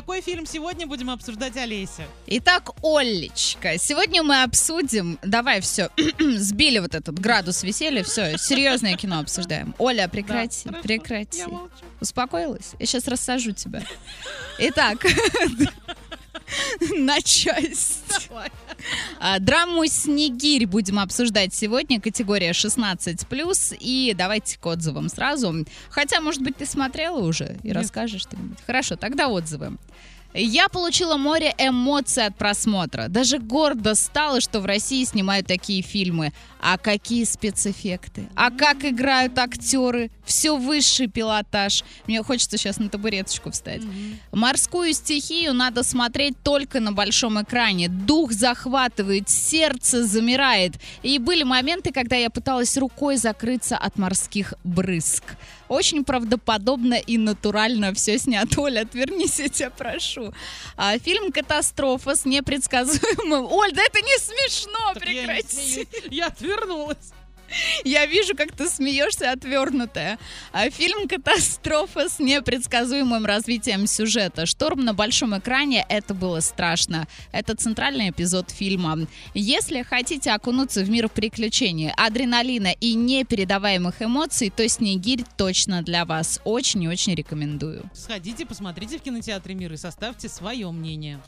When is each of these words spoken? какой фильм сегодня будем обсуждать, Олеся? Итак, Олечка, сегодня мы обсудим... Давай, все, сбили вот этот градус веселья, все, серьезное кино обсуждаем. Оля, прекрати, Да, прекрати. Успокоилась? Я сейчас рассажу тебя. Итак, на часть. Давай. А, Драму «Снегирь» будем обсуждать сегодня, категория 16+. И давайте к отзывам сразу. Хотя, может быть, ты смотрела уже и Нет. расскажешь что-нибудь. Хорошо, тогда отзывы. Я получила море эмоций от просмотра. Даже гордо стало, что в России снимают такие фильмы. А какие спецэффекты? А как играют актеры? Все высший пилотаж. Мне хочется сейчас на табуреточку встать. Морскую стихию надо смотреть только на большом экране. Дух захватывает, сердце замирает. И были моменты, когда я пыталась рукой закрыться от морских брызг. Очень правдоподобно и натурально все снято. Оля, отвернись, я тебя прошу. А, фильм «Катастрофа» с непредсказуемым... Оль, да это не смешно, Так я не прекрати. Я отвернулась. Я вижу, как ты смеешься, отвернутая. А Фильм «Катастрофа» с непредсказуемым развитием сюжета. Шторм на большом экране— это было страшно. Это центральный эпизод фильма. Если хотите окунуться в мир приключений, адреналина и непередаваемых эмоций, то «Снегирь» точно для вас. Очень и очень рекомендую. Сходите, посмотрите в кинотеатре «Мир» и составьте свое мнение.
какой 0.00 0.22
фильм 0.22 0.46
сегодня 0.46 0.86
будем 0.86 1.10
обсуждать, 1.10 1.58
Олеся? 1.58 2.04
Итак, 2.26 2.70
Олечка, 2.82 3.76
сегодня 3.76 4.22
мы 4.22 4.42
обсудим... 4.42 5.18
Давай, 5.22 5.60
все, 5.60 5.90
сбили 6.18 6.78
вот 6.78 6.94
этот 6.94 7.18
градус 7.18 7.62
веселья, 7.62 8.02
все, 8.02 8.38
серьезное 8.38 8.96
кино 8.96 9.18
обсуждаем. 9.18 9.74
Оля, 9.76 10.08
прекрати, 10.08 10.70
Да, 10.70 10.78
прекрати. 10.78 11.44
Успокоилась? 12.00 12.72
Я 12.78 12.86
сейчас 12.86 13.08
рассажу 13.08 13.52
тебя. 13.52 13.82
Итак, 14.58 15.04
на 16.96 17.20
часть. 17.20 18.26
Давай. 18.30 18.50
А, 19.18 19.38
Драму 19.38 19.86
«Снегирь» 19.86 20.66
будем 20.66 20.98
обсуждать 20.98 21.54
сегодня, 21.54 22.00
категория 22.00 22.50
16+. 22.50 23.76
И 23.80 24.14
давайте 24.16 24.58
к 24.58 24.66
отзывам 24.66 25.08
сразу. 25.08 25.66
Хотя, 25.90 26.20
может 26.20 26.42
быть, 26.42 26.56
ты 26.56 26.66
смотрела 26.66 27.18
уже 27.18 27.56
и 27.62 27.68
Нет. 27.68 27.76
расскажешь 27.76 28.22
что-нибудь. 28.22 28.58
Хорошо, 28.66 28.96
тогда 28.96 29.28
отзывы. 29.28 29.76
Я 30.32 30.68
получила 30.68 31.16
море 31.16 31.52
эмоций 31.58 32.26
от 32.26 32.36
просмотра. 32.36 33.08
Даже 33.08 33.38
гордо 33.38 33.96
стало, 33.96 34.40
что 34.40 34.60
в 34.60 34.66
России 34.66 35.04
снимают 35.04 35.48
такие 35.48 35.82
фильмы. 35.82 36.32
А 36.60 36.78
какие 36.78 37.24
спецэффекты? 37.24 38.28
А 38.36 38.50
как 38.50 38.84
играют 38.84 39.36
актеры? 39.38 40.10
Все 40.24 40.56
высший 40.56 41.08
пилотаж. 41.08 41.82
Мне 42.06 42.22
хочется 42.22 42.58
сейчас 42.58 42.78
на 42.78 42.88
табуреточку 42.88 43.50
встать. 43.50 43.82
Морскую 44.30 44.92
стихию 44.92 45.52
надо 45.52 45.82
смотреть 45.82 46.40
только 46.44 46.78
на 46.78 46.92
большом 46.92 47.42
экране. 47.42 47.88
Дух 47.88 48.30
захватывает, 48.30 49.28
сердце 49.28 50.04
замирает. 50.04 50.74
И 51.02 51.18
были 51.18 51.42
моменты, 51.42 51.92
когда 51.92 52.14
я 52.14 52.30
пыталась 52.30 52.76
рукой 52.76 53.16
закрыться 53.16 53.76
от 53.76 53.98
морских 53.98 54.54
брызг. 54.62 55.24
Очень 55.68 56.04
правдоподобно 56.04 56.94
и 56.94 57.16
натурально 57.16 57.94
все 57.94 58.18
снято. 58.18 58.60
Оля, 58.60 58.80
отвернись, 58.82 59.38
я 59.38 59.48
тебя 59.48 59.70
прошу. 59.70 60.19
А, 60.76 60.98
фильм 60.98 61.32
«Катастрофа» 61.32 62.14
с 62.14 62.24
непредсказуемым... 62.24 63.46
Оль, 63.46 63.72
да 63.72 63.82
это 63.82 64.00
не 64.00 64.18
смешно, 64.18 64.94
Так 64.94 65.04
я 65.06 65.12
не 65.12 65.26
прекрати. 65.26 65.88
Я 66.10 66.26
отвернулась. 66.26 67.12
Я 67.84 68.06
вижу, 68.06 68.36
как 68.36 68.52
ты 68.52 68.68
смеешься, 68.68 69.32
отвернутая. 69.32 70.18
А 70.52 70.70
Фильм 70.70 71.08
«Катастрофа» 71.08 72.08
с 72.08 72.18
непредсказуемым 72.18 73.26
развитием 73.26 73.86
сюжета. 73.86 74.46
Шторм 74.46 74.84
на 74.84 74.94
большом 74.94 75.38
экране— 75.38 75.84
это 75.88 76.14
было 76.14 76.40
страшно. 76.40 77.06
Это 77.32 77.54
центральный 77.54 78.10
эпизод 78.10 78.50
фильма. 78.50 79.06
Если 79.34 79.82
хотите 79.82 80.30
окунуться 80.32 80.82
в 80.82 80.90
мир 80.90 81.08
приключений, 81.08 81.92
адреналина 81.96 82.72
и 82.80 82.94
непередаваемых 82.94 84.02
эмоций, 84.02 84.50
то 84.50 84.68
«Снегирь» 84.68 85.24
точно 85.36 85.82
для 85.82 86.04
вас. 86.04 86.40
Очень 86.44 86.84
и 86.84 86.88
очень 86.88 87.14
рекомендую. 87.14 87.90
Сходите, 87.94 88.46
посмотрите 88.46 88.98
в 88.98 89.02
кинотеатре 89.02 89.54
«Мир» 89.54 89.72
и 89.72 89.76
составьте 89.76 90.28
свое 90.28 90.70
мнение. 90.70 91.20